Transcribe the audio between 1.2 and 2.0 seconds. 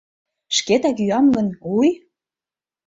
гын... уй...